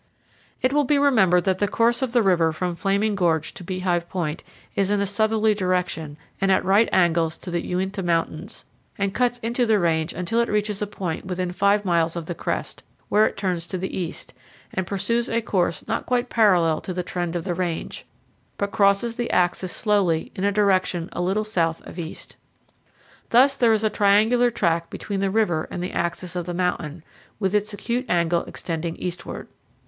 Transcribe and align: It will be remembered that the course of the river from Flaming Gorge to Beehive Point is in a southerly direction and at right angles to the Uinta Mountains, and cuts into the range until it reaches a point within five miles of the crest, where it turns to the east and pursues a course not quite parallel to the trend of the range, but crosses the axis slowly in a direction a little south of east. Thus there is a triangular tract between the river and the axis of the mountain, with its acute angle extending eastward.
It 0.63 0.73
will 0.73 0.83
be 0.83 0.97
remembered 0.97 1.43
that 1.43 1.59
the 1.59 1.67
course 1.67 2.01
of 2.01 2.11
the 2.11 2.23
river 2.23 2.51
from 2.51 2.73
Flaming 2.73 3.13
Gorge 3.13 3.53
to 3.53 3.63
Beehive 3.63 4.09
Point 4.09 4.41
is 4.75 4.89
in 4.89 4.99
a 4.99 5.05
southerly 5.05 5.53
direction 5.53 6.17
and 6.41 6.51
at 6.51 6.65
right 6.65 6.89
angles 6.91 7.37
to 7.37 7.51
the 7.51 7.63
Uinta 7.63 8.01
Mountains, 8.01 8.65
and 8.97 9.13
cuts 9.13 9.37
into 9.43 9.63
the 9.67 9.77
range 9.77 10.11
until 10.11 10.39
it 10.39 10.49
reaches 10.49 10.81
a 10.81 10.87
point 10.87 11.25
within 11.27 11.51
five 11.51 11.85
miles 11.85 12.15
of 12.15 12.25
the 12.25 12.33
crest, 12.33 12.81
where 13.09 13.27
it 13.27 13.37
turns 13.37 13.67
to 13.67 13.77
the 13.77 13.95
east 13.95 14.33
and 14.73 14.87
pursues 14.87 15.29
a 15.29 15.39
course 15.39 15.87
not 15.87 16.07
quite 16.07 16.29
parallel 16.31 16.81
to 16.81 16.93
the 16.95 17.03
trend 17.03 17.35
of 17.35 17.43
the 17.43 17.53
range, 17.53 18.03
but 18.57 18.71
crosses 18.71 19.17
the 19.17 19.29
axis 19.29 19.71
slowly 19.71 20.31
in 20.35 20.43
a 20.43 20.51
direction 20.51 21.09
a 21.11 21.21
little 21.21 21.43
south 21.43 21.79
of 21.85 21.99
east. 21.99 22.37
Thus 23.29 23.55
there 23.55 23.71
is 23.71 23.83
a 23.83 23.89
triangular 23.91 24.49
tract 24.49 24.89
between 24.89 25.19
the 25.19 25.29
river 25.29 25.67
and 25.69 25.83
the 25.83 25.91
axis 25.93 26.35
of 26.35 26.47
the 26.47 26.55
mountain, 26.55 27.03
with 27.39 27.53
its 27.53 27.71
acute 27.71 28.07
angle 28.09 28.43
extending 28.45 28.95
eastward. 28.95 29.47